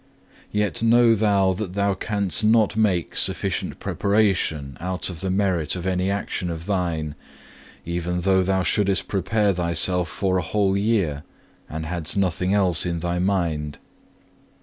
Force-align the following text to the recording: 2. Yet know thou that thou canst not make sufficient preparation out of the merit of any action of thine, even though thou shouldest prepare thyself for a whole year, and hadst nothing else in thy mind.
2. 0.51 0.57
Yet 0.57 0.81
know 0.81 1.13
thou 1.13 1.53
that 1.53 1.73
thou 1.73 1.93
canst 1.93 2.43
not 2.43 2.75
make 2.75 3.15
sufficient 3.15 3.79
preparation 3.79 4.75
out 4.79 5.11
of 5.11 5.19
the 5.19 5.29
merit 5.29 5.75
of 5.75 5.85
any 5.85 6.09
action 6.09 6.49
of 6.49 6.65
thine, 6.65 7.13
even 7.85 8.17
though 8.21 8.41
thou 8.41 8.63
shouldest 8.63 9.07
prepare 9.07 9.53
thyself 9.53 10.09
for 10.09 10.39
a 10.39 10.41
whole 10.41 10.75
year, 10.75 11.21
and 11.69 11.85
hadst 11.85 12.17
nothing 12.17 12.51
else 12.51 12.83
in 12.83 12.97
thy 12.97 13.19
mind. 13.19 13.77